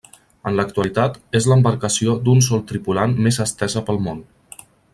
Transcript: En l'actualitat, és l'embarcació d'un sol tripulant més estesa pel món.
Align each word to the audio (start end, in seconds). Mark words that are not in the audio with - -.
En 0.51 0.55
l'actualitat, 0.59 1.19
és 1.39 1.47
l'embarcació 1.51 2.15
d'un 2.29 2.41
sol 2.47 2.63
tripulant 2.73 3.13
més 3.27 3.39
estesa 3.47 3.85
pel 3.91 4.03
món. 4.09 4.25